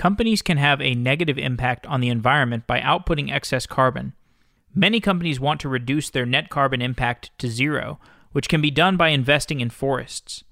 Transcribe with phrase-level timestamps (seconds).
[0.00, 4.14] companies can have a negative impact on the environment by outputting excess carbon.
[4.74, 8.00] Many companies want to reduce their net carbon impact to zero,
[8.32, 10.42] which can be done by investing in forests.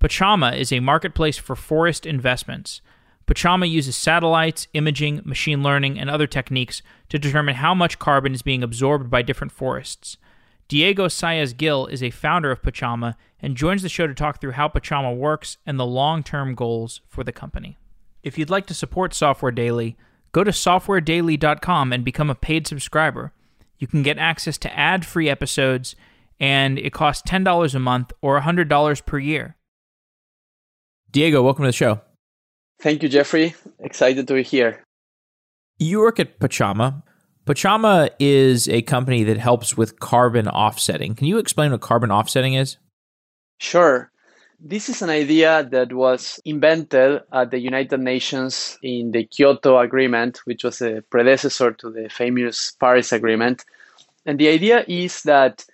[0.00, 2.80] Pachama is a marketplace for forest investments.
[3.26, 6.80] Pachama uses satellites, imaging, machine learning, and other techniques
[7.10, 10.16] to determine how much carbon is being absorbed by different forests.
[10.66, 14.52] Diego Saez Gil is a founder of Pachama and joins the show to talk through
[14.52, 17.76] how Pachama works and the long term goals for the company.
[18.24, 19.98] If you'd like to support Software Daily,
[20.32, 23.34] go to softwaredaily.com and become a paid subscriber.
[23.78, 25.94] You can get access to ad free episodes,
[26.40, 29.56] and it costs $10 a month or $100 per year.
[31.10, 32.00] Diego, welcome to the show.
[32.80, 33.54] Thank you, Jeffrey.
[33.78, 34.82] Excited to be here.
[35.78, 37.02] You work at Pachama.
[37.44, 41.14] Pachama is a company that helps with carbon offsetting.
[41.14, 42.78] Can you explain what carbon offsetting is?
[43.60, 44.10] Sure.
[44.60, 50.38] This is an idea that was invented at the United Nations in the Kyoto Agreement,
[50.44, 53.64] which was a predecessor to the famous Paris Agreement.
[54.24, 55.64] And the idea is that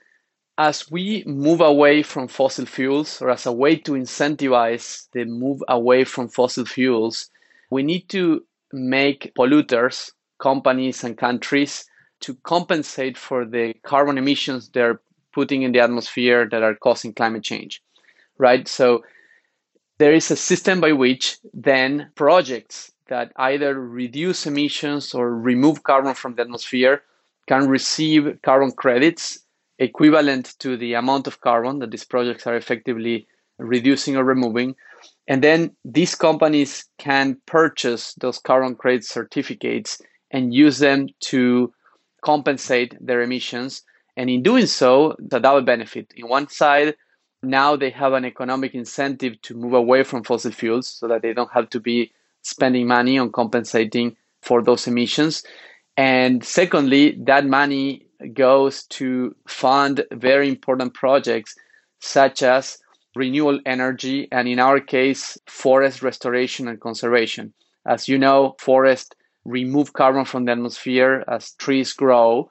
[0.58, 5.62] as we move away from fossil fuels, or as a way to incentivize the move
[5.68, 7.30] away from fossil fuels,
[7.70, 11.86] we need to make polluters, companies, and countries
[12.20, 15.00] to compensate for the carbon emissions they're
[15.32, 17.82] putting in the atmosphere that are causing climate change,
[18.40, 18.66] right?
[18.66, 19.04] So
[19.98, 26.14] there is a system by which then projects that either reduce emissions or remove carbon
[26.14, 27.02] from the atmosphere
[27.46, 29.40] can receive carbon credits
[29.78, 33.26] equivalent to the amount of carbon that these projects are effectively
[33.58, 34.74] reducing or removing.
[35.28, 41.72] And then these companies can purchase those carbon credit certificates and use them to
[42.22, 43.82] compensate their emissions.
[44.16, 46.12] And in doing so, a double benefit.
[46.16, 46.94] In one side,
[47.42, 51.32] now they have an economic incentive to move away from fossil fuels so that they
[51.32, 55.44] don't have to be spending money on compensating for those emissions.
[55.96, 61.54] And secondly, that money goes to fund very important projects
[62.00, 62.78] such as
[63.16, 67.52] renewable energy and in our case forest restoration and conservation
[67.86, 69.10] as you know forests
[69.44, 72.48] remove carbon from the atmosphere as trees grow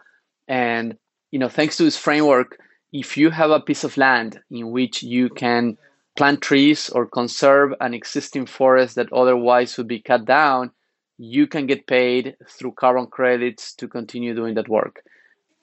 [0.49, 0.97] and
[1.31, 2.57] you know thanks to this framework
[2.91, 5.77] if you have a piece of land in which you can
[6.17, 10.71] plant trees or conserve an existing forest that otherwise would be cut down
[11.17, 15.03] you can get paid through carbon credits to continue doing that work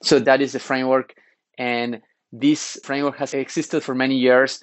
[0.03, 1.15] so that is the framework.
[1.57, 2.01] And
[2.31, 4.61] this framework has existed for many years.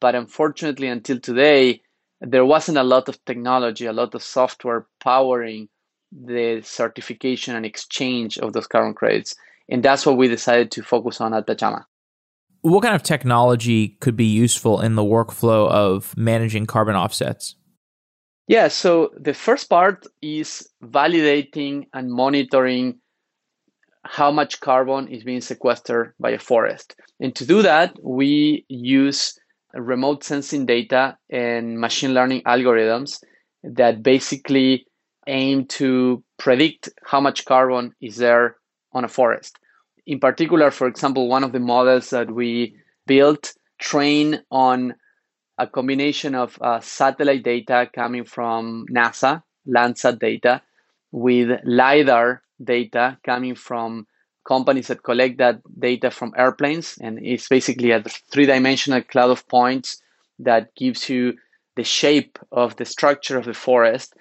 [0.00, 1.82] But unfortunately, until today,
[2.20, 5.68] there wasn't a lot of technology, a lot of software powering
[6.12, 9.34] the certification and exchange of those carbon credits.
[9.68, 11.84] And that's what we decided to focus on at Pachama.
[12.66, 17.54] What kind of technology could be useful in the workflow of managing carbon offsets?
[18.48, 22.98] Yeah, so the first part is validating and monitoring
[24.02, 26.96] how much carbon is being sequestered by a forest.
[27.20, 29.38] And to do that, we use
[29.72, 33.22] remote sensing data and machine learning algorithms
[33.62, 34.88] that basically
[35.28, 38.56] aim to predict how much carbon is there
[38.92, 39.56] on a forest.
[40.06, 44.94] In particular, for example, one of the models that we built train on
[45.58, 50.62] a combination of uh, satellite data coming from NASA, Landsat data,
[51.10, 54.06] with LiDAR data coming from
[54.46, 56.98] companies that collect that data from airplanes.
[57.00, 60.00] And it's basically a three dimensional cloud of points
[60.38, 61.34] that gives you
[61.74, 64.14] the shape of the structure of the forest.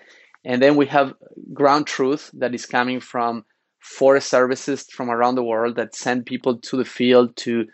[0.44, 1.14] And then we have
[1.54, 3.46] ground truth that is coming from
[3.86, 7.68] forest services from around the world that send people to the field to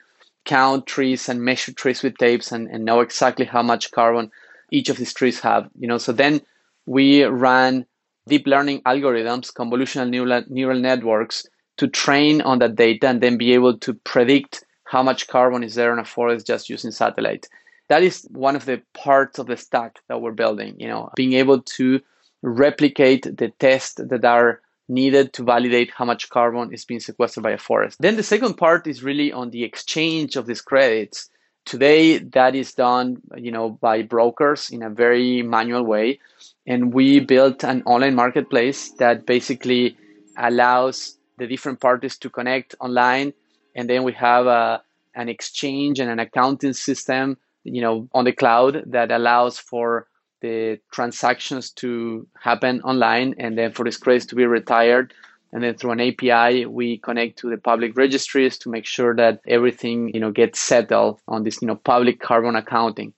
[0.44, 4.29] count trees and measure trees with tapes and, and know exactly how much carbon
[4.71, 5.69] each of these trees have.
[5.79, 6.41] You know, so then
[6.85, 7.85] we ran
[8.27, 13.53] deep learning algorithms, convolutional neural, neural networks to train on that data and then be
[13.53, 17.47] able to predict how much carbon is there in a forest just using satellite.
[17.88, 21.33] That is one of the parts of the stack that we're building, you know, being
[21.33, 22.01] able to
[22.41, 27.51] replicate the tests that are needed to validate how much carbon is being sequestered by
[27.51, 27.97] a forest.
[27.99, 31.29] Then the second part is really on the exchange of these credits.
[31.65, 36.19] Today that is done, you know, by brokers in a very manual way
[36.67, 39.97] and we built an online marketplace that basically
[40.38, 43.33] allows the different parties to connect online
[43.75, 44.81] and then we have a,
[45.15, 50.07] an exchange and an accounting system you know on the cloud that allows for
[50.41, 55.13] the transactions to happen online and then for these credits to be retired
[55.53, 59.39] and then through an api we connect to the public registries to make sure that
[59.47, 63.13] everything you know gets settled on this you know public carbon accounting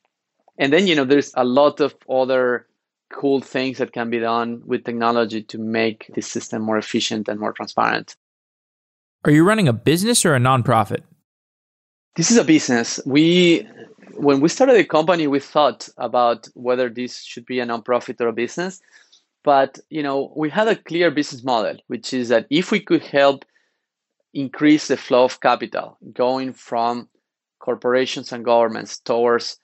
[0.57, 2.67] and then you know there's a lot of other
[3.13, 7.39] cool things that can be done with technology to make the system more efficient and
[7.39, 8.15] more transparent.
[9.23, 11.03] Are you running a business or a nonprofit?
[12.15, 12.99] This is a business.
[13.05, 13.67] We
[14.25, 18.27] when we started the company, we thought about whether this should be a nonprofit or
[18.27, 18.81] a business.
[19.43, 23.03] But you know, we had a clear business model, which is that if we could
[23.03, 23.45] help
[24.33, 27.09] increase the flow of capital going from
[27.59, 29.59] corporations and governments towards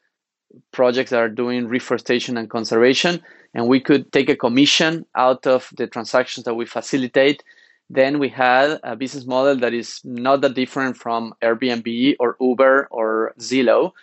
[0.72, 3.22] projects that are doing reforestation and conservation,
[3.54, 7.44] and we could take a commission out of the transactions that we facilitate,
[7.90, 12.88] then we had a business model that is not that different from Airbnb or Uber
[12.92, 13.94] or Zillow.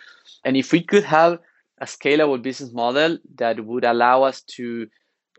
[0.47, 1.39] And if we could have
[1.81, 4.87] a scalable business model that would allow us to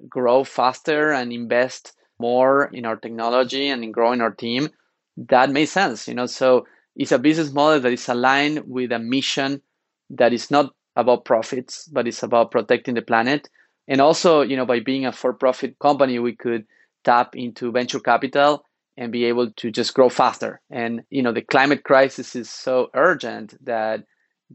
[0.07, 4.69] grow faster and invest more in our technology and in growing our team,
[5.17, 6.09] that makes sense.
[6.09, 9.63] You know, so it's a business model that is aligned with a mission
[10.11, 13.49] that is not about profits, but it's about protecting the planet.
[13.89, 16.67] And also, you know, by being a for-profit company, we could
[17.05, 18.63] tap into venture capital
[18.99, 20.61] and be able to just grow faster.
[20.69, 24.05] And you know, the climate crisis is so urgent that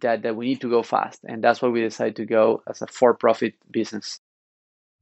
[0.01, 2.81] that that we need to go fast, and that's why we decided to go as
[2.81, 4.19] a for-profit business.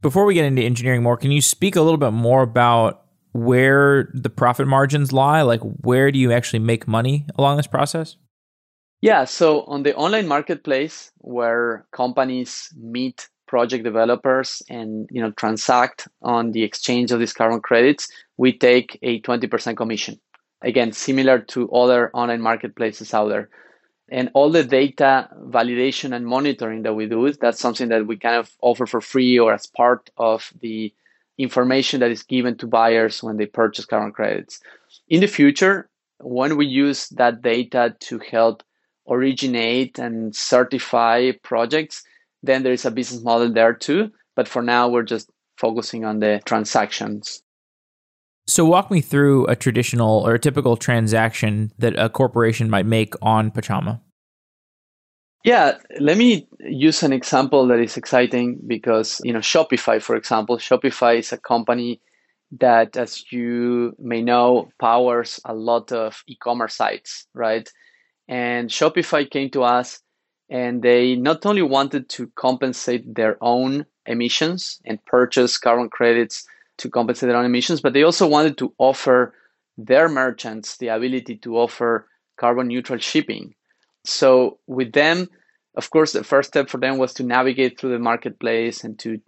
[0.02, 4.10] Before we get into engineering more, can you speak a little bit more about where
[4.14, 5.42] the profit margins lie?
[5.44, 8.18] Like, where do you actually make money along this process?
[9.02, 16.08] Yeah, so on the online marketplace where companies meet project developers and you know transact
[16.22, 20.20] on the exchange of these carbon credits, we take a 20% commission.
[20.62, 23.50] Again, similar to other online marketplaces out there.
[24.12, 28.36] And all the data validation and monitoring that we do, that's something that we kind
[28.36, 30.94] of offer for free or as part of the
[31.38, 34.60] information that is given to buyers when they purchase carbon credits.
[35.08, 38.64] In the future, when we use that data to help
[39.10, 42.04] originate and certify projects,
[42.44, 44.12] then there is a business model there too.
[44.36, 47.44] But for now, we're just focusing on the transactions.
[48.48, 53.14] So, walk me through a traditional or a typical transaction that a corporation might make
[53.22, 54.02] on Pachama.
[55.44, 60.58] Yeah, let me use an example that is exciting because, you know, Shopify, for example,
[60.58, 62.00] Shopify is a company
[62.60, 67.68] that, as you may know, powers a lot of e commerce sites, right?
[68.28, 70.00] And Shopify came to us
[70.50, 76.46] and they not only wanted to compensate their own emissions and purchase carbon credits
[76.82, 79.34] to compensate their own emissions, but they also wanted to offer
[79.78, 82.08] their merchants the ability to offer
[82.38, 83.56] carbon neutral shipping.
[84.04, 85.30] So with them,
[85.76, 89.22] of course, the first step for them was to navigate through the marketplace and to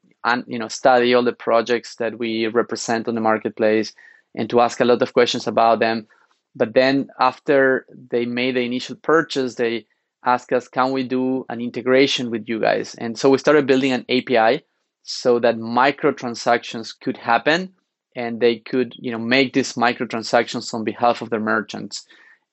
[0.47, 3.93] you know study all the projects that we represent on the marketplace
[4.35, 6.07] and to ask a lot of questions about them.
[6.55, 9.85] But then after they made the initial purchase, they
[10.25, 12.95] asked us, can we do an integration with you guys?
[12.95, 14.63] And so we started building an API
[15.03, 17.73] so that microtransactions could happen
[18.15, 22.05] and they could, you know, make these microtransactions on behalf of their merchants.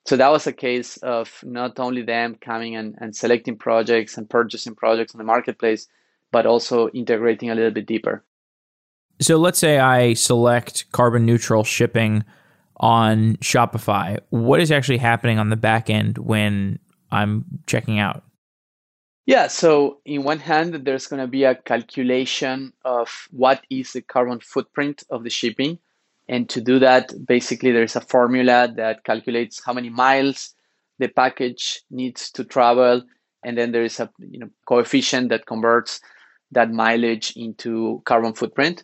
[0.06, 4.28] So that was a case of not only them coming and, and selecting projects and
[4.28, 5.86] purchasing projects on the marketplace,
[6.32, 8.24] but also integrating a little bit deeper.
[9.20, 12.24] So let's say I select carbon neutral shipping
[12.78, 14.18] on Shopify.
[14.30, 16.78] What is actually happening on the back end when
[17.12, 18.24] I'm checking out?
[19.30, 24.02] Yeah, so in one hand, there's going to be a calculation of what is the
[24.02, 25.78] carbon footprint of the shipping.
[26.28, 30.52] And to do that, basically, there's a formula that calculates how many miles
[30.98, 33.04] the package needs to travel.
[33.44, 36.00] And then there is a you know, coefficient that converts
[36.50, 38.82] that mileage into carbon footprint.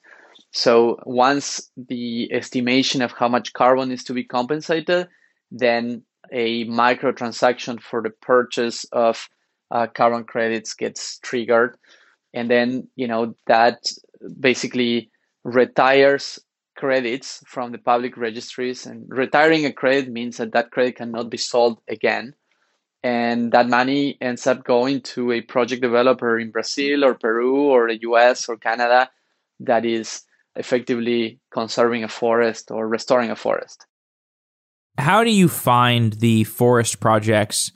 [0.52, 5.08] So once the estimation of how much carbon is to be compensated,
[5.50, 9.28] then a microtransaction for the purchase of
[9.70, 11.76] uh, carbon credits gets triggered,
[12.34, 13.90] and then you know that
[14.40, 15.10] basically
[15.44, 16.38] retires
[16.76, 18.86] credits from the public registries.
[18.86, 22.34] And retiring a credit means that that credit cannot be sold again,
[23.02, 27.88] and that money ends up going to a project developer in Brazil or Peru or
[27.88, 28.48] the U.S.
[28.48, 29.10] or Canada
[29.60, 30.22] that is
[30.54, 33.86] effectively conserving a forest or restoring a forest.
[34.98, 37.72] How do you find the forest projects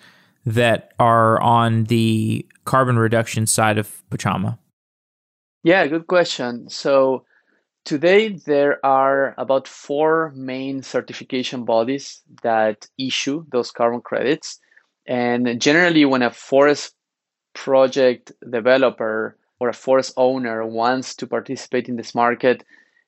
[0.46, 4.58] that are on the carbon reduction side of Pachama?
[5.62, 6.68] Yeah, good question.
[6.68, 7.24] So
[7.84, 14.58] today there are about four main certification bodies that issue those carbon credits.
[15.06, 16.94] And generally, when a forest
[17.54, 22.64] project developer or a forest owner wants to participate in this market,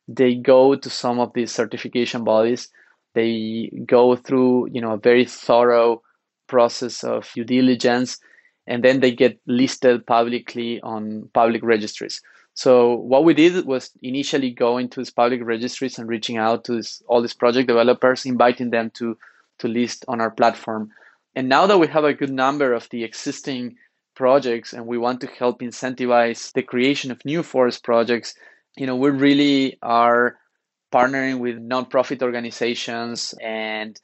[0.09, 2.69] they go to some of these certification bodies
[3.15, 6.03] they go through, you know, a very thorough
[6.47, 8.19] process of due diligence,
[8.67, 12.21] and then they get listed publicly on public registries.
[12.55, 16.77] So what we did was initially go into these public registries and reaching out to
[16.77, 19.17] this, all these project developers, inviting them to
[19.59, 20.91] to list on our platform.
[21.35, 23.77] And now that we have a good number of the existing
[24.15, 28.35] projects and we want to help incentivize the creation of new forest projects,
[28.77, 30.37] you know, we really are
[30.93, 33.99] partnering with nonprofit organizations and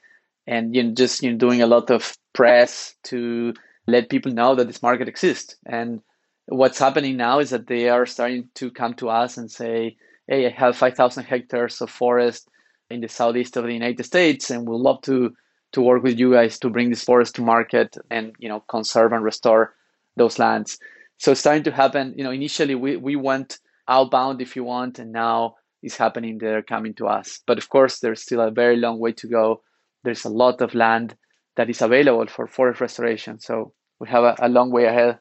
[0.48, 3.54] and you know, just you know, doing a lot of press to
[3.86, 5.56] let people know that this market exists.
[5.66, 6.00] And
[6.46, 10.46] what's happening now is that they are starting to come to us and say, "Hey,
[10.46, 12.48] I have 5,000 hectares of forest
[12.90, 15.36] in the southeast of the United States, and we'd love to
[15.72, 19.12] to work with you guys to bring this forest to market and you know conserve
[19.12, 19.74] and restore
[20.16, 20.78] those lands."
[21.18, 22.14] So it's starting to happen.
[22.16, 26.38] You know, initially we we went outbound, if you want, and now it's happening.
[26.38, 29.62] They're coming to us, but of course, there's still a very long way to go.
[30.04, 31.16] There's a lot of land
[31.56, 33.40] that is available for forest restoration.
[33.40, 35.18] So we have a, a long way ahead.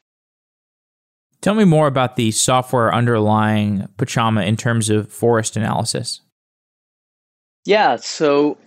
[1.42, 6.22] Tell me more about the software underlying Pachama in terms of forest analysis.
[7.66, 8.58] Yeah, so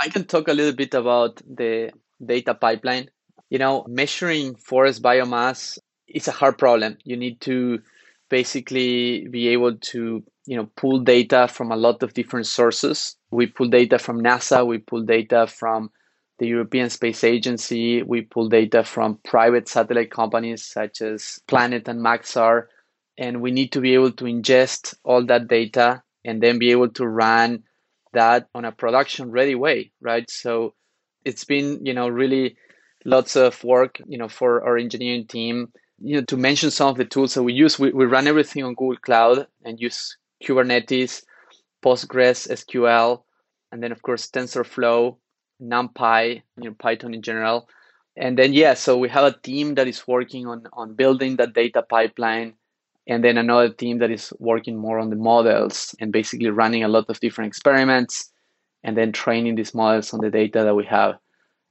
[0.00, 1.92] I can talk a little bit about the
[2.24, 3.10] data pipeline.
[3.50, 6.98] You know, measuring forest biomass is a hard problem.
[7.04, 7.80] You need to
[8.28, 13.16] basically be able to, you know, pull data from a lot of different sources.
[13.30, 15.90] We pull data from NASA, we pull data from
[16.40, 18.02] the European Space Agency.
[18.02, 22.64] We pull data from private satellite companies such as Planet and Maxar.
[23.18, 26.88] And we need to be able to ingest all that data and then be able
[26.92, 27.64] to run
[28.14, 30.28] that on a production ready way, right?
[30.30, 30.74] So
[31.26, 32.56] it's been, you know, really
[33.04, 35.72] lots of work, you know, for our engineering team.
[35.98, 38.64] You know, to mention some of the tools that we use, we, we run everything
[38.64, 41.22] on Google Cloud and use Kubernetes,
[41.84, 43.22] Postgres, SQL,
[43.72, 45.16] and then of course TensorFlow
[45.62, 47.68] NumPy, you know, Python in general.
[48.16, 51.54] And then yeah, so we have a team that is working on on building that
[51.54, 52.54] data pipeline,
[53.06, 56.88] and then another team that is working more on the models and basically running a
[56.88, 58.30] lot of different experiments,
[58.82, 61.18] and then training these models on the data that we have.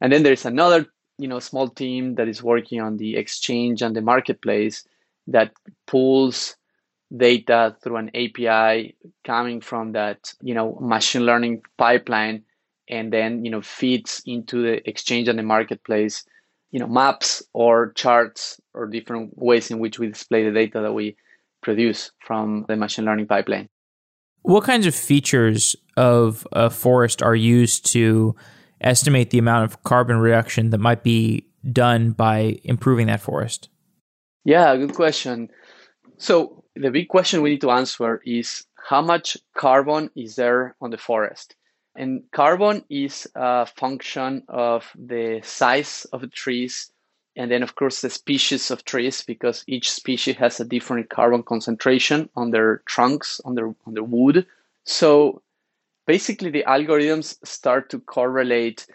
[0.02, 0.88] And then there's another
[1.18, 4.88] you know small team that is working on the exchange and the marketplace
[5.28, 5.52] that
[5.86, 6.56] pulls
[7.16, 12.44] data through an API coming from that you know machine learning pipeline
[12.88, 16.24] and then you know feeds into the exchange and the marketplace
[16.72, 20.94] you know maps or charts or different ways in which we display the data that
[20.94, 21.16] we
[21.62, 23.68] produce from the machine learning pipeline.
[24.44, 28.36] What kinds of features of a forest are used to
[28.80, 33.70] estimate the amount of carbon reduction that might be done by improving that forest?
[34.46, 35.50] Yeah good question.
[36.18, 40.90] So the big question we need to answer is how much carbon is there on
[40.90, 41.56] the forest
[41.96, 46.92] and carbon is a function of the size of the trees
[47.36, 51.44] and then of course the species of trees because each species has a different carbon
[51.44, 54.46] concentration on their trunks, on their on their wood.
[54.84, 55.42] So
[56.08, 58.88] basically the algorithms start to correlate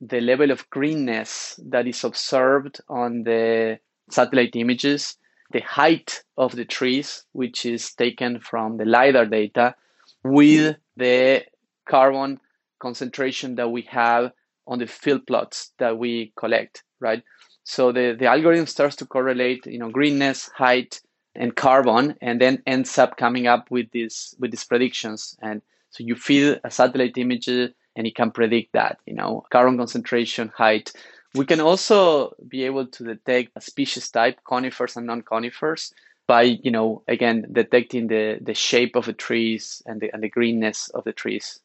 [0.00, 3.78] the level of greenness that is observed on the
[4.10, 5.18] satellite images,
[5.52, 9.74] the height of the trees, which is taken from the LiDAR data,
[10.22, 11.44] with the
[11.88, 12.38] carbon
[12.78, 14.32] concentration that we have
[14.66, 17.22] on the field plots that we collect, right?
[17.64, 21.00] So the, the algorithm starts to correlate, you know, greenness, height,
[21.34, 25.36] and carbon, and then ends up coming up with these with these predictions.
[25.40, 29.44] And so you feed a satellite image uh, and it can predict that, you know,
[29.50, 30.92] carbon concentration, height.
[31.34, 35.92] We can also be able to detect a species type, conifers and non-conifers,
[36.26, 40.28] by, you know, again, detecting the, the shape of the trees and the, and the
[40.28, 41.58] greenness of the trees.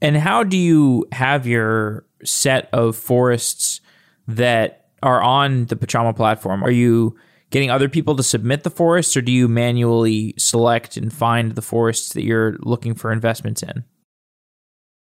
[0.00, 3.82] And how do you have your set of forests
[4.26, 6.64] that are on the Pachama platform?
[6.64, 7.18] Are you
[7.50, 11.62] getting other people to submit the forests or do you manually select and find the
[11.62, 13.84] forests that you're looking for investments in?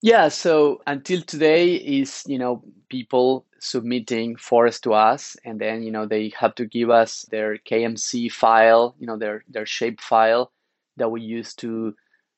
[0.05, 5.91] Yeah, so until today is, you know, people submitting forests to us and then, you
[5.91, 10.53] know, they have to give us their KMZ file, you know, their their shape file
[10.99, 11.95] that we use to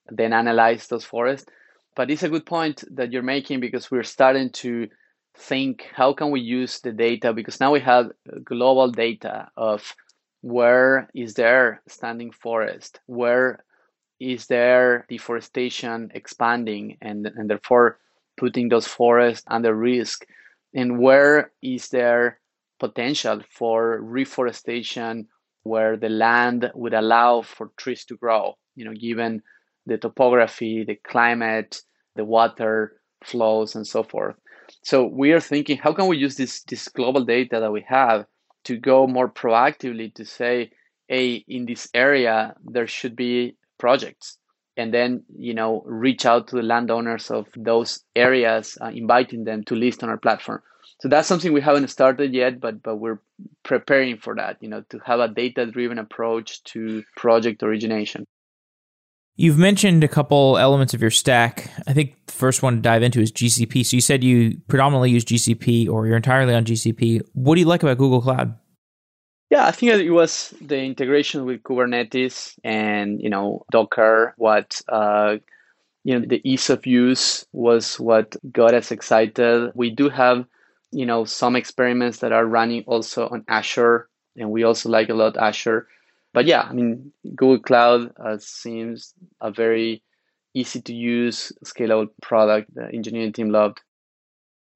[0.08, 1.50] then analyze those forests.
[1.96, 4.88] But it's a good point that you're making because we're starting to
[5.36, 8.12] think how can we use the data because now we have
[8.44, 9.94] global data of
[10.42, 13.64] where is there standing forest where
[14.20, 17.98] is there deforestation expanding and, and therefore
[18.36, 20.26] putting those forests under risk
[20.74, 22.38] and where is there
[22.78, 25.26] potential for reforestation
[25.62, 29.42] where the land would allow for trees to grow you know given
[29.86, 31.80] the topography, the climate,
[32.16, 34.34] the water flows, and so forth.
[34.82, 38.26] So we are thinking, how can we use this this global data that we have
[38.64, 40.72] to go more proactively to say,
[41.08, 44.38] hey, in this area, there should be projects.
[44.76, 49.64] And then, you know, reach out to the landowners of those areas, uh, inviting them
[49.64, 50.62] to list on our platform.
[51.00, 53.20] So that's something we haven't started yet, but but we're
[53.64, 58.26] preparing for that, you know, to have a data-driven approach to project origination.
[59.38, 61.70] You've mentioned a couple elements of your stack.
[61.86, 63.84] I think the first one to dive into is GCP.
[63.84, 67.20] So you said you predominantly use GCP or you're entirely on GCP.
[67.34, 68.54] What do you like about Google Cloud?
[69.50, 74.34] Yeah, I think it was the integration with Kubernetes and you know Docker.
[74.36, 75.36] What uh,
[76.04, 79.72] you know, the ease of use was what got us excited.
[79.74, 80.46] We do have
[80.90, 85.14] you know some experiments that are running also on Azure, and we also like a
[85.14, 85.86] lot Azure
[86.36, 90.02] but yeah, I mean, Google Cloud uh, seems a very
[90.52, 93.80] easy to use, scalable product the engineering team loved.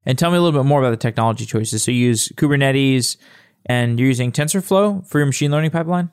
[0.06, 1.84] And tell me a little bit more about the technology choices.
[1.84, 3.18] So you use Kubernetes
[3.66, 6.10] and you're using TensorFlow for your machine learning pipeline?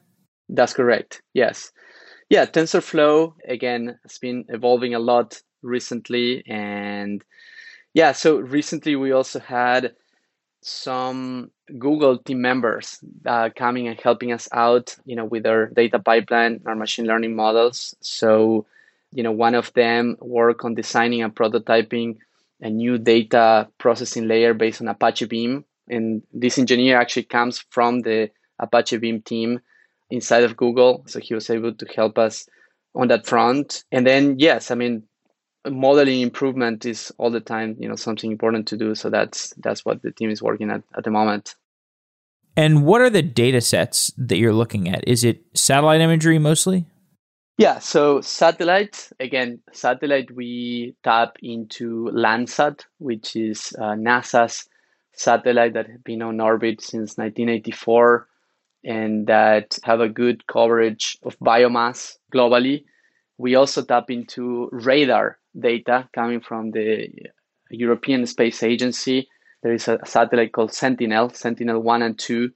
[0.49, 1.21] That's correct.
[1.33, 1.71] Yes.
[2.29, 6.43] Yeah, TensorFlow, again, has been evolving a lot recently.
[6.47, 7.23] And
[7.93, 9.95] yeah, so recently we also had
[10.61, 15.99] some Google team members uh, coming and helping us out, you know, with our data
[15.99, 17.95] pipeline, our machine learning models.
[18.01, 18.65] So,
[19.13, 22.17] you know, one of them work on designing and prototyping
[22.61, 25.63] a new data processing layer based on Apache Beam.
[25.89, 28.29] And this engineer actually comes from the
[28.59, 29.59] Apache Beam team
[30.09, 31.03] inside of Google.
[31.07, 32.47] So he was able to help us
[32.95, 33.83] on that front.
[33.91, 35.03] And then, yes, I mean,
[35.69, 39.83] modeling improvement is all the time you know something important to do so that's that's
[39.85, 41.55] what the team is working at at the moment
[42.55, 46.85] and what are the data sets that you're looking at is it satellite imagery mostly
[47.57, 54.67] yeah so satellite again satellite we tap into landsat which is uh, nasa's
[55.17, 58.27] satellite that have been on orbit since 1984
[58.83, 62.83] and that have a good coverage of biomass globally
[63.37, 67.09] we also tap into radar data coming from the
[67.69, 69.29] European Space Agency.
[69.63, 72.49] There is a satellite called Sentinel, Sentinel 1 and 2,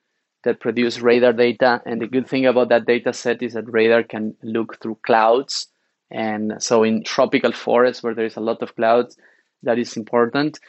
[0.43, 1.81] that produce radar data.
[1.85, 5.67] And the good thing about that data set is that radar can look through clouds.
[6.09, 9.17] And so in tropical forests where there is a lot of clouds,
[9.63, 10.59] that is important.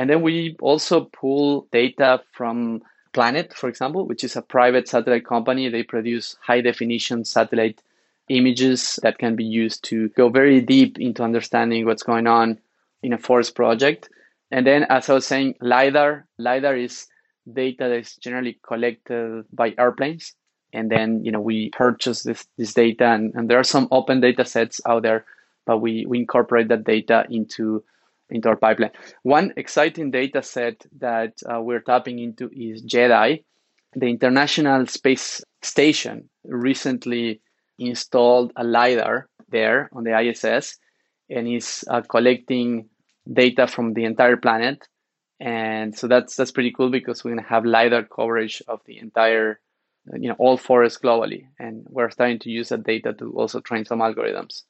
[0.00, 2.80] And then we also pull data from
[3.12, 5.68] Planet, for example, which is a private satellite company.
[5.68, 7.82] They produce high definition satellite
[8.30, 12.58] images that can be used to go very deep into understanding what's going on
[13.02, 14.08] in a forest project.
[14.50, 17.06] And then, as I was saying, LiDAR, LiDAR is
[17.52, 20.32] data that is generally collected by airplanes.
[20.72, 24.22] And then, you know, we purchase this, this data and, and there are some open
[24.22, 25.26] data sets out there,
[25.66, 27.84] but we, we incorporate that data into,
[28.30, 28.92] into our pipeline.
[29.22, 33.44] One exciting data set that uh, we're tapping into is GEDI.
[33.94, 37.40] The International Space Station recently
[37.78, 40.78] installed a LiDAR there on the ISS
[41.28, 42.88] and is uh, collecting
[43.32, 44.86] data from the entire planet.
[45.40, 49.58] And so that's that's pretty cool because we're gonna have LiDAR coverage of the entire,
[50.12, 51.46] you know, all forests globally.
[51.58, 54.62] And we're starting to use that data to also train some algorithms.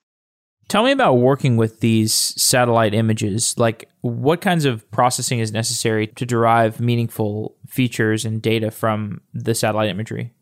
[0.70, 3.58] Tell me about working with these satellite images.
[3.58, 9.56] Like, what kinds of processing is necessary to derive meaningful features and data from the
[9.56, 10.32] satellite imagery?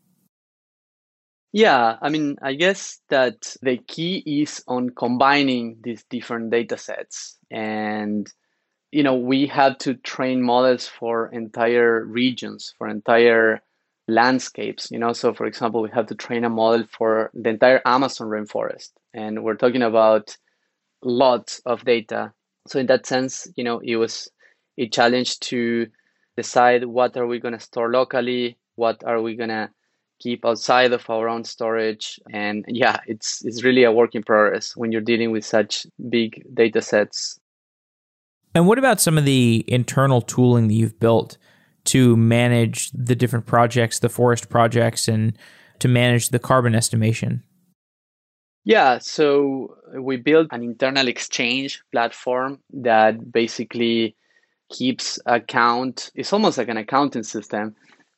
[1.51, 7.35] Yeah, I mean, I guess that the key is on combining these different data sets.
[7.49, 8.31] And,
[8.91, 13.63] you know, we had to train models for entire regions, for entire
[14.09, 15.13] landscapes, you know.
[15.13, 18.89] So, for example, we have to train a model for the entire Amazon rainforest.
[19.13, 20.37] And we're talking about
[21.03, 22.33] lots of data.
[22.67, 24.29] So, in that sense, you know, it was
[24.77, 25.87] a challenge to
[26.35, 29.69] decide what are we going to store locally, what are we going to
[30.19, 32.19] keep outside of our own storage.
[32.31, 36.43] And yeah, it's it's really a work in progress when you're dealing with such big
[36.53, 37.39] data sets.
[38.53, 41.37] And what about some of the internal tooling that you've built
[41.89, 45.37] to manage the different projects, the forest projects, and
[45.79, 47.43] to manage the carbon estimation?
[48.65, 54.15] Yeah, so we built an internal exchange platform that basically
[54.69, 56.11] keeps account.
[56.13, 57.75] It's almost like an accounting system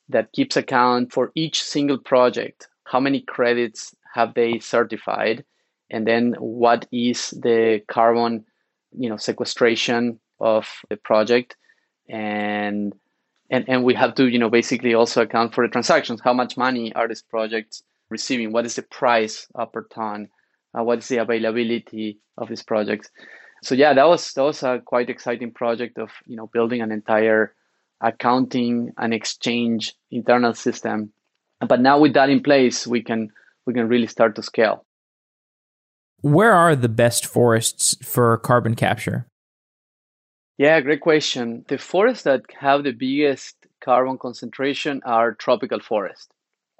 [0.10, 2.68] that keeps account for each single project.
[2.84, 5.46] How many credits have they certified?
[5.90, 8.46] And then what is the carbon,
[8.92, 11.56] you know, sequestration of the project?
[12.10, 12.94] And
[13.52, 16.22] and, and we have to, you know, basically also account for the transactions.
[16.24, 18.52] How much money are these projects receiving?
[18.52, 20.30] What is the price per ton?
[20.74, 23.10] Uh, what is the availability of these projects?
[23.62, 26.92] So yeah, that was that was a quite exciting project of you know building an
[26.92, 27.54] entire
[28.02, 31.14] accounting and exchange internal system
[31.68, 33.30] But now with that in place, we can
[33.68, 34.86] we can really start to scale.
[36.22, 39.28] Where are the best forests for carbon capture?
[40.62, 41.66] Yeah, great question.
[41.70, 46.30] The forests that have the biggest carbon concentration are tropical forests,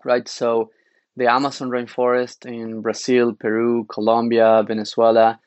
[0.06, 0.28] right?
[0.28, 0.70] So
[1.18, 5.40] the Amazon rainforest in Brazil, Peru, Colombia, Venezuela,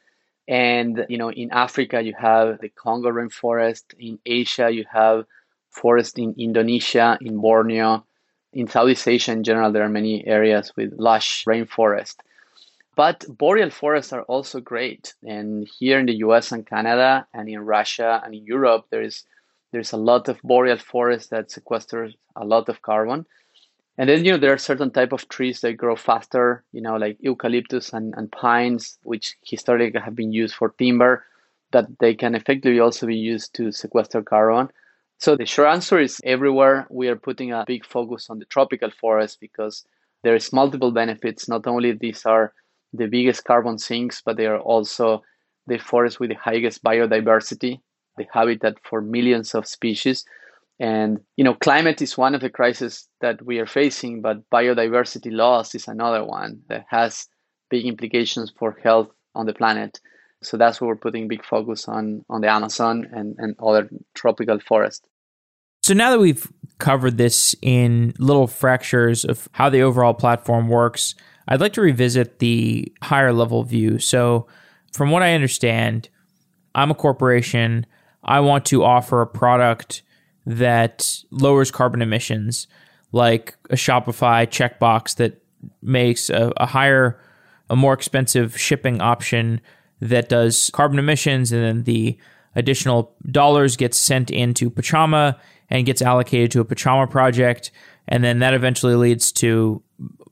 [0.48, 3.84] and you know in Africa you have the Congo rainforest.
[4.00, 5.26] In Asia you have
[5.70, 8.04] forest in Indonesia, in Borneo.
[8.52, 12.16] In Southeast Asia in general, there are many areas with lush rainforest.
[12.96, 15.14] But boreal forests are also great.
[15.22, 19.24] And here in the US and Canada and in Russia and in Europe, there is
[19.72, 23.26] there's a lot of boreal forest that sequesters a lot of carbon.
[23.98, 26.96] And then you know there are certain type of trees that grow faster, you know,
[26.96, 31.24] like eucalyptus and, and pines, which historically have been used for timber,
[31.72, 34.68] that they can effectively also be used to sequester carbon.
[35.18, 38.90] So the short answer is everywhere we are putting a big focus on the tropical
[38.90, 39.84] forest because
[40.22, 41.48] there is multiple benefits.
[41.48, 42.52] Not only these are
[42.94, 45.22] the biggest carbon sinks, but they are also
[45.66, 47.80] the forests with the highest biodiversity,
[48.16, 50.24] the habitat for millions of species.
[50.80, 55.30] And you know, climate is one of the crises that we are facing, but biodiversity
[55.30, 57.28] loss is another one that has
[57.70, 60.00] big implications for health on the planet.
[60.42, 64.58] So that's why we're putting big focus on on the Amazon and, and other tropical
[64.60, 65.06] forests.
[65.82, 71.14] So now that we've covered this in little fractures of how the overall platform works,
[71.48, 73.98] I'd like to revisit the higher level view.
[73.98, 74.46] So,
[74.92, 76.08] from what I understand,
[76.74, 77.86] I'm a corporation.
[78.22, 80.02] I want to offer a product
[80.46, 82.66] that lowers carbon emissions,
[83.12, 85.42] like a Shopify checkbox that
[85.82, 87.20] makes a, a higher,
[87.70, 89.60] a more expensive shipping option
[90.00, 92.18] that does carbon emissions, and then the
[92.54, 95.38] additional dollars gets sent into Pachama
[95.70, 97.70] and gets allocated to a Pachama project,
[98.06, 99.82] and then that eventually leads to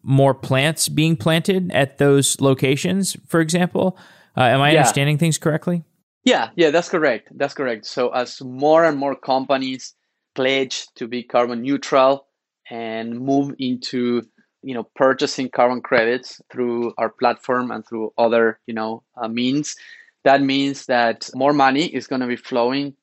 [0.02, 3.96] more plants being planted at those locations, for example.
[4.36, 4.78] Uh, am I yeah.
[4.78, 5.84] understanding things correctly?
[6.24, 7.28] Yeah, yeah, that's correct.
[7.36, 7.86] That's correct.
[7.86, 9.94] So as more and more companies
[10.34, 12.26] pledge to be carbon neutral
[12.70, 14.22] and move into
[14.62, 19.76] you know purchasing carbon credits through our platform and through other you know uh, means
[20.24, 22.94] that means that more money is going to be flowing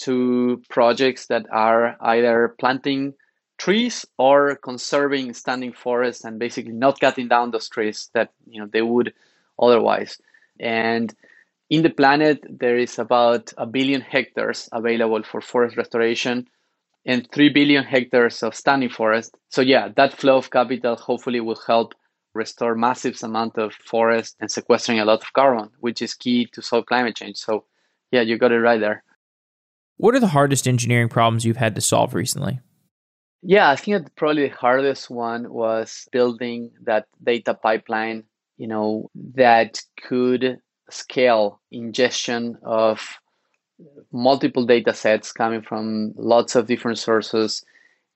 [0.00, 3.14] to projects that are either planting
[3.58, 8.68] trees or conserving standing forests and basically not cutting down those trees that you know
[8.72, 9.12] they would
[9.58, 10.20] otherwise.
[10.60, 11.14] And
[11.68, 16.48] in the planet there is about a billion hectares available for forest restoration
[17.04, 19.36] and 3 billion hectares of standing forest.
[19.48, 21.94] So yeah that flow of capital hopefully will help
[22.34, 26.62] restore massive amount of forest and sequestering a lot of carbon which is key to
[26.62, 27.36] solve climate change.
[27.36, 27.64] So
[28.12, 29.02] yeah you got it right there.
[29.96, 32.60] What are the hardest engineering problems you've had to solve recently
[33.42, 38.24] yeah, I think that probably the hardest one was building that data pipeline,
[38.56, 43.18] you know, that could scale ingestion of
[44.12, 47.64] multiple data sets coming from lots of different sources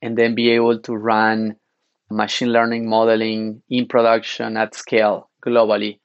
[0.00, 1.56] and then be able to run
[2.11, 6.00] machine learning modeling in production at scale globally.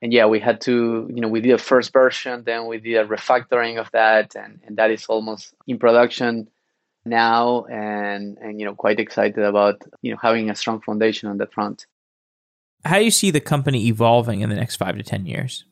[0.00, 2.96] And yeah, we had to, you know, we did a first version, then we did
[2.96, 6.48] a refactoring of that, and, and that is almost in production
[7.04, 11.38] now and and you know quite excited about you know having a strong foundation on
[11.38, 11.86] that front.
[12.84, 15.64] How do you see the company evolving in the next five to ten years?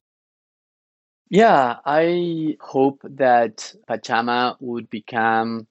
[1.30, 5.66] Yeah i hope that pachama would become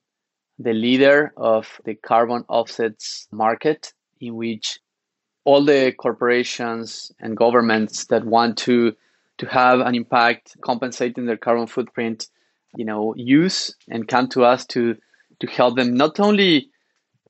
[0.58, 4.78] the leader of the carbon offsets market in which
[5.44, 8.94] all the corporations and governments that want to
[9.38, 12.28] to have an impact compensating their carbon footprint
[12.76, 14.96] you know use and come to us to
[15.40, 16.70] to help them not only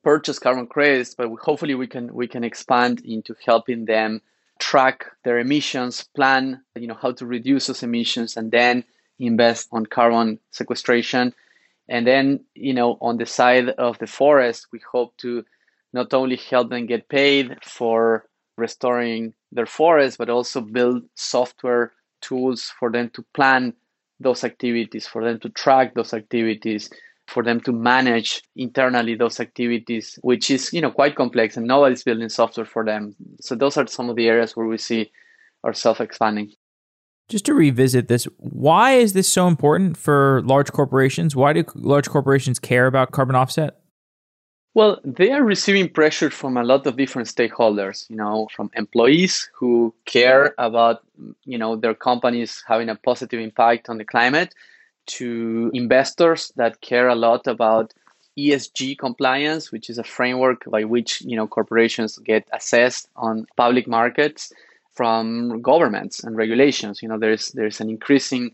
[0.02, 4.22] purchase carbon credits, but hopefully we can we can expand into helping them
[4.58, 8.84] track their emissions, plan you know how to reduce those emissions, and then
[9.18, 11.34] invest on carbon sequestration.
[11.88, 15.44] And then you know on the side of the forest, we hope to
[15.92, 18.24] not only help them get paid for
[18.56, 23.72] restoring their forest, but also build software tools for them to plan
[24.20, 26.90] those activities, for them to track those activities,
[27.28, 32.02] for them to manage internally those activities, which is you know quite complex, and nobody's
[32.02, 33.14] building software for them.
[33.40, 35.10] So those are some of the areas where we see
[35.64, 36.52] ourselves expanding.
[37.28, 41.36] Just to revisit this, why is this so important for large corporations?
[41.36, 43.78] Why do large corporations care about carbon offset?
[44.74, 49.50] Well, they are receiving pressure from a lot of different stakeholders, you know, from employees
[49.58, 51.00] who care about,
[51.44, 54.54] you know, their companies having a positive impact on the climate,
[55.08, 57.94] to investors that care a lot about
[58.38, 63.88] ESG compliance, which is a framework by which you know corporations get assessed on public
[63.88, 64.52] markets
[64.92, 67.02] from governments and regulations.
[67.02, 68.52] You know, there's there's an increasing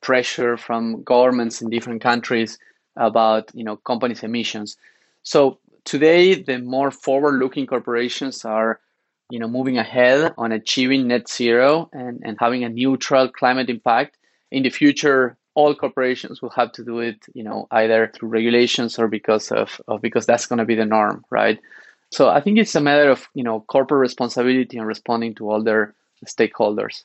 [0.00, 2.58] pressure from governments in different countries
[2.96, 4.76] about you know companies' emissions.
[5.24, 8.78] So today, the more forward-looking corporations are
[9.30, 14.16] you know moving ahead on achieving net zero and, and having a neutral climate impact.
[14.52, 18.98] In the future, all corporations will have to do it, you know, either through regulations
[18.98, 21.58] or because of, of because that's going to be the norm, right?
[22.10, 25.62] So I think it's a matter of, you know, corporate responsibility and responding to all
[25.62, 25.94] their
[26.26, 27.04] stakeholders.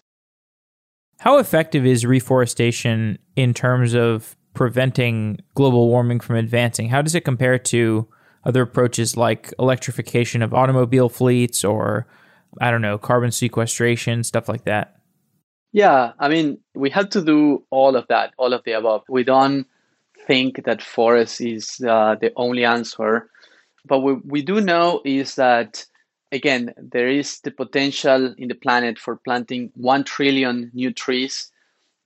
[1.19, 6.89] How effective is reforestation in terms of preventing global warming from advancing?
[6.89, 8.07] How does it compare to
[8.45, 12.07] other approaches like electrification of automobile fleets or
[12.59, 14.98] I don't know, carbon sequestration, stuff like that?
[15.71, 19.03] Yeah, I mean, we have to do all of that, all of the above.
[19.08, 19.67] We don't
[20.25, 23.29] think that forest is uh, the only answer.
[23.86, 25.86] But what we do know is that,
[26.32, 31.51] again, there is the potential in the planet for planting 1 trillion new trees.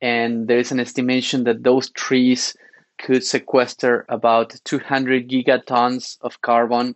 [0.02, 2.56] And there is an estimation that those trees
[3.00, 6.96] could sequester about 200 gigatons of carbon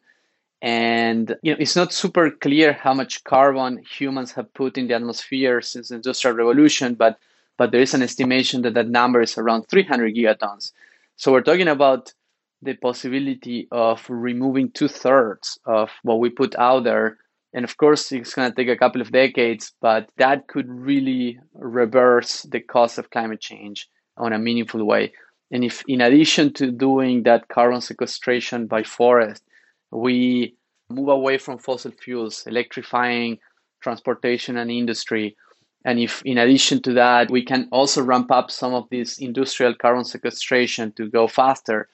[0.61, 4.95] and you know it's not super clear how much carbon humans have put in the
[4.95, 7.19] atmosphere since the industrial revolution but
[7.57, 10.71] but there is an estimation that that number is around 300 gigatons.
[11.15, 12.13] So we're talking about
[12.61, 17.17] the possibility of removing two-thirds of what we put out there.
[17.53, 21.39] And of course it's going to take a couple of decades but that could really
[21.53, 25.13] reverse the cost of climate change on a meaningful way.
[25.49, 29.43] And if in addition to doing that carbon sequestration by forest
[29.91, 30.55] we
[30.89, 33.39] move away from fossil fuels, electrifying
[33.81, 35.35] transportation and industry.
[35.85, 39.75] And if, in addition to that, we can also ramp up some of this industrial
[39.75, 41.87] carbon sequestration to go faster,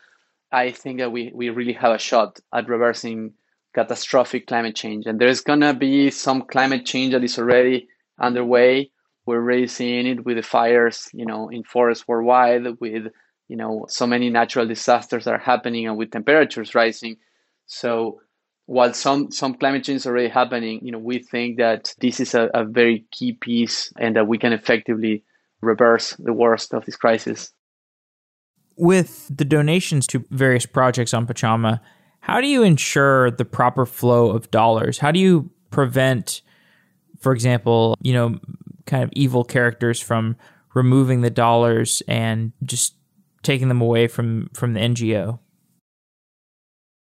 [0.52, 3.34] I think that we, we really have a shot at reversing
[3.74, 5.06] catastrophic climate change.
[5.06, 7.88] And there's going to be some climate change that is already
[8.20, 8.92] underway.
[9.26, 13.08] We're already seeing it with the fires, you know, in forests worldwide, with,
[13.48, 17.18] you know, so many natural disasters that are happening and with temperatures rising.
[17.66, 18.20] So
[18.66, 22.34] while some some climate change is already happening, you know, we think that this is
[22.34, 25.24] a, a very key piece and that we can effectively
[25.62, 27.52] reverse the worst of this crisis.
[28.78, 31.80] With the donations to various projects on Pachama,
[32.22, 34.98] how do you ensure the proper flow of dollars?
[34.98, 36.42] How do you prevent,
[37.20, 38.40] for example, you know,
[38.86, 40.36] kind of evil characters from
[40.74, 42.96] removing the dollars and just
[43.44, 45.40] taking them away from from the NGO?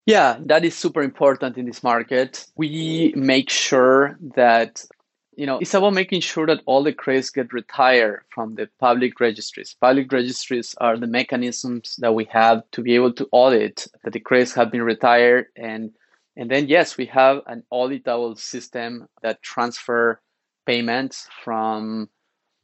[0.05, 2.45] Yeah, that is super important in this market.
[2.55, 4.83] We make sure that
[5.37, 9.19] you know, it's about making sure that all the credits get retired from the public
[9.19, 9.75] registries.
[9.81, 14.19] Public registries are the mechanisms that we have to be able to audit that the
[14.21, 15.91] credits have been retired and
[16.37, 20.21] and then yes, we have an auditable system that transfer
[20.65, 22.09] payments from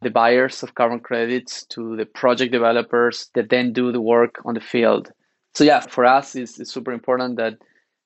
[0.01, 4.53] the buyers of carbon credits to the project developers that then do the work on
[4.55, 5.11] the field
[5.53, 7.57] so yeah, for us, it's, it's super important that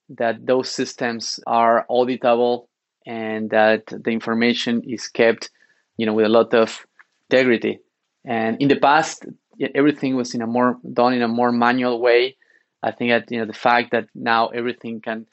[0.10, 2.68] that those systems are auditable
[3.08, 5.50] and that the information is kept,
[5.98, 6.86] you know, with a lot of
[7.30, 7.80] integrity.
[8.24, 9.26] And in the past,
[9.74, 12.36] everything was in a more done in a more manual way.
[12.84, 15.28] I think that you know the fact that now everything can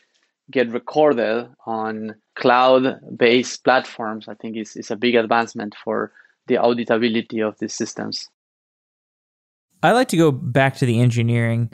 [0.50, 6.12] get recorded on cloud-based platforms, I think is, is a big advancement for
[6.46, 8.28] the auditability of these systems.
[9.82, 11.70] I like to go back to the engineering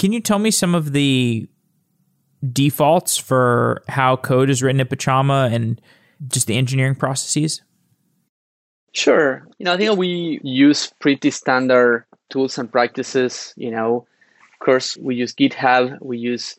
[0.00, 1.46] can you tell me some of the
[2.54, 5.78] defaults for how code is written at Pachama and
[6.26, 7.60] just the engineering processes?
[8.94, 9.46] Sure.
[9.58, 13.52] You know, I think we use pretty standard tools and practices.
[13.58, 14.06] You know,
[14.54, 16.58] of course, we use GitHub, we use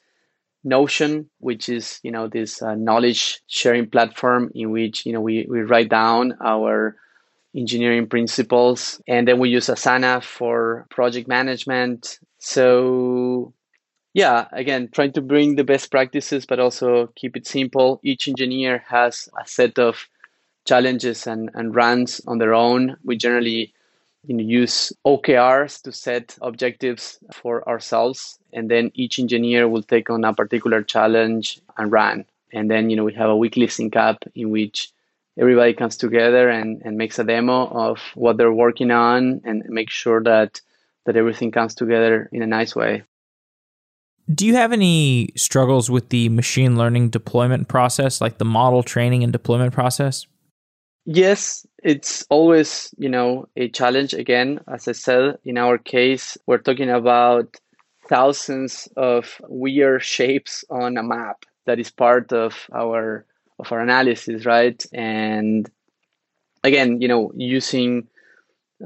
[0.63, 5.47] Notion, which is you know this uh, knowledge sharing platform in which you know we
[5.49, 6.95] we write down our
[7.55, 12.19] engineering principles, and then we use Asana for project management.
[12.43, 13.53] So,
[14.15, 17.99] yeah, again, trying to bring the best practices, but also keep it simple.
[18.03, 20.07] Each engineer has a set of
[20.65, 22.97] challenges and, and runs on their own.
[23.03, 23.73] We generally
[24.25, 30.09] you know, use OKRs to set objectives for ourselves, and then each engineer will take
[30.09, 32.25] on a particular challenge and run.
[32.51, 34.91] And then you know we have a weekly sync up in which
[35.39, 39.91] everybody comes together and, and makes a demo of what they're working on and make
[39.91, 40.59] sure that
[41.05, 43.03] that everything comes together in a nice way.
[44.33, 49.23] Do you have any struggles with the machine learning deployment process, like the model training
[49.23, 50.25] and deployment process?
[51.05, 54.13] Yes, it's always, you know, a challenge.
[54.13, 57.57] Again, as I said, in our case, we're talking about
[58.07, 63.25] thousands of weird shapes on a map that is part of our
[63.59, 64.83] of our analysis, right?
[64.93, 65.69] And
[66.63, 68.07] again, you know, using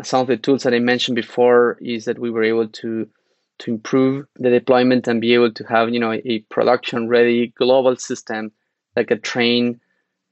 [0.04, 3.08] some of the tools that I mentioned before is that we were able to
[3.58, 7.96] to improve the deployment and be able to have you know a production ready global
[7.96, 8.52] system
[8.96, 9.80] that could train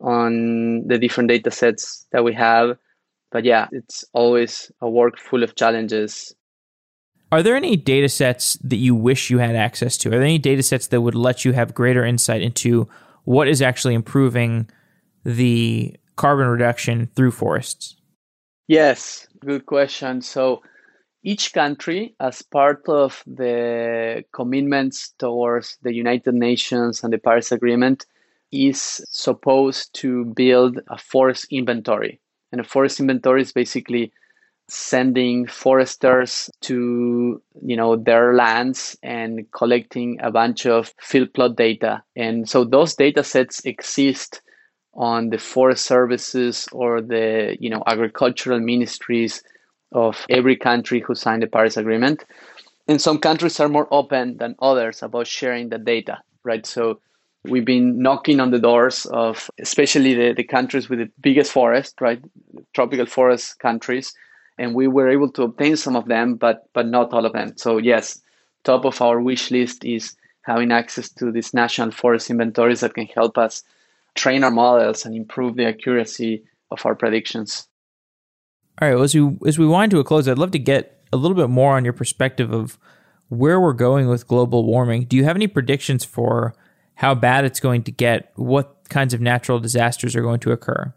[0.02, 2.78] on the different data sets that we have.
[3.32, 6.36] But yeah it's always a work full of challenges.
[7.32, 10.10] Are there any data sets that you wish you had access to?
[10.10, 12.88] Are there any data sets that would let you have greater insight into
[13.24, 14.70] what is actually improving
[15.24, 17.96] the carbon reduction through forests
[18.68, 20.62] yes good question so
[21.24, 28.06] each country, as part of the commitments towards the United Nations and the Paris Agreement,
[28.52, 32.20] is supposed to build a forest inventory.
[32.52, 34.12] And a forest inventory is basically
[34.70, 42.02] sending foresters to you know their lands and collecting a bunch of field plot data
[42.16, 44.42] and so those data sets exist
[44.94, 49.44] on the forest services or the you know agricultural ministries
[49.92, 52.26] of every country who signed the Paris Agreement.
[52.88, 56.66] And some countries are more open than others about sharing the data, right?
[56.66, 57.00] So
[57.46, 62.02] we've been knocking on the doors of especially the, the countries with the biggest forest,
[62.02, 62.22] right?
[62.74, 64.14] Tropical forest countries.
[64.58, 67.54] And we were able to obtain some of them, but but not all of them.
[67.58, 68.22] So yes,
[68.64, 73.08] top of our wish list is having access to these national forest inventories that can
[73.08, 73.64] help us
[74.16, 77.68] train our models and improve the accuracy of our predictions.
[78.82, 78.96] All right.
[78.96, 81.38] Well, as we as we wind to a close, I'd love to get a little
[81.38, 82.78] bit more on your perspective of
[83.30, 85.06] where we're going with global warming.
[85.06, 86.56] Do you have any predictions for
[86.96, 88.32] how bad it's going to get?
[88.36, 90.94] What kinds of natural disasters are going to occur?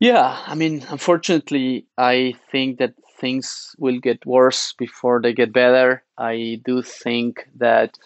[0.00, 6.02] Yeah, I mean, unfortunately, I think that things will get worse before they get better.
[6.18, 7.98] I do think that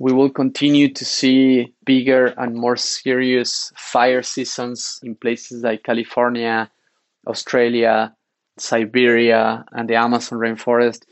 [0.00, 6.70] we will continue to see bigger and more serious fire seasons in places like California
[7.26, 8.14] Australia,
[8.58, 11.04] Siberia, and the Amazon rainforest,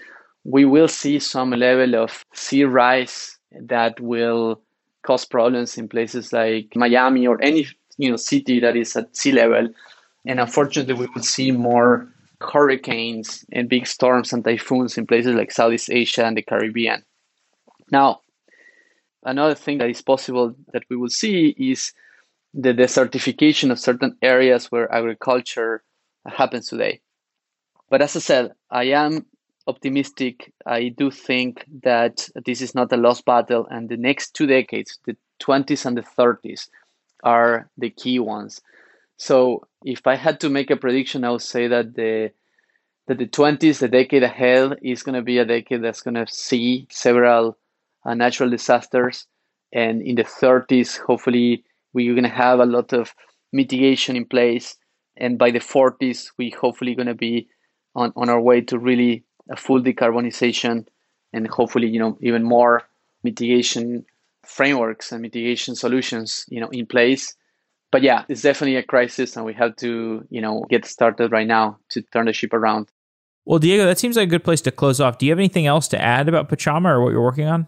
[0.44, 4.60] we will see some level of sea rise that will
[5.02, 9.32] cause problems in places like Miami or any you know city that is at sea
[9.32, 9.68] level.
[10.26, 12.08] And unfortunately, we will see more
[12.40, 17.04] hurricanes and big storms and typhoons in places like Southeast Asia and the Caribbean.
[17.90, 18.20] Now,
[19.24, 21.92] another thing that is possible that we will see is
[22.54, 25.82] the desertification of certain areas where agriculture
[26.26, 27.00] happens today.
[27.90, 29.26] But as I said, I am
[29.66, 30.52] optimistic.
[30.66, 34.98] I do think that this is not a lost battle, and the next two decades,
[35.06, 36.68] the 20s and the 30s,
[37.22, 38.60] are the key ones.
[39.16, 42.30] So if I had to make a prediction, I would say that the
[43.08, 46.26] that the 20s, the decade ahead, is going to be a decade that's going to
[46.28, 47.56] see several
[48.04, 49.26] Uh, natural disasters,
[49.72, 53.14] and in the 30s, hopefully, we're going to have a lot of
[53.52, 54.76] mitigation in place.
[55.16, 57.48] And by the 40s we're hopefully going to be
[57.94, 60.86] on, on our way to really a full decarbonization
[61.32, 62.82] and hopefully you know even more
[63.24, 64.04] mitigation
[64.44, 67.34] frameworks and mitigation solutions you know in place.
[67.90, 71.46] But yeah it's definitely a crisis and we have to you know get started right
[71.46, 72.88] now to turn the ship around.
[73.44, 75.18] Well diego that seems like a good place to close off.
[75.18, 77.66] Do you have anything else to add about pachama or what you're working on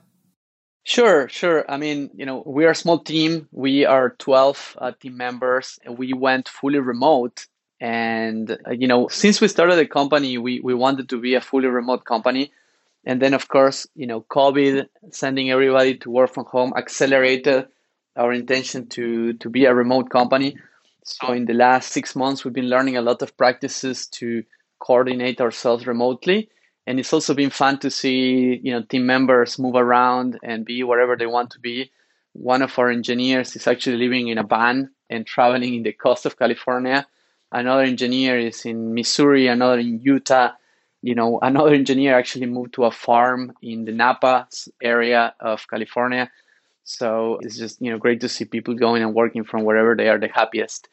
[0.84, 1.64] Sure, sure.
[1.70, 3.48] I mean, you know, we are a small team.
[3.52, 7.46] We are 12 uh, team members we went fully remote.
[7.80, 11.40] And, uh, you know, since we started the company, we, we wanted to be a
[11.40, 12.52] fully remote company.
[13.04, 17.66] And then, of course, you know, COVID, sending everybody to work from home, accelerated
[18.16, 20.56] our intention to, to be a remote company.
[21.04, 24.44] So, in the last six months, we've been learning a lot of practices to
[24.78, 26.50] coordinate ourselves remotely
[26.90, 30.82] and it's also been fun to see you know team members move around and be
[30.82, 31.88] wherever they want to be.
[32.32, 36.26] One of our engineers is actually living in a van and traveling in the coast
[36.26, 37.06] of california.
[37.52, 40.50] Another engineer is in missouri another in utah.
[41.00, 44.48] You know another engineer actually moved to a farm in the napa
[44.82, 46.28] area of california.
[46.82, 50.08] So it's just you know great to see people going and working from wherever they
[50.08, 50.88] are the happiest.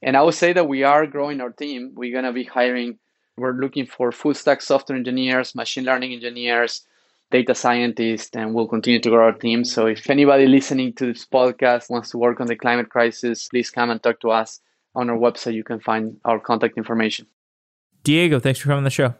[0.00, 1.90] And i would say that we are growing our team.
[1.96, 3.00] We're going to be hiring
[3.40, 6.82] we're looking for full stack software engineers, machine learning engineers,
[7.30, 9.64] data scientists, and we'll continue to grow our team.
[9.64, 13.70] So if anybody listening to this podcast wants to work on the climate crisis, please
[13.70, 14.60] come and talk to us.
[14.94, 17.26] On our website, you can find our contact information.
[18.02, 19.14] Diego, thanks for coming on the show.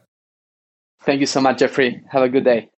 [1.03, 2.03] Thank you so much, Jeffrey.
[2.11, 2.71] Have a good day.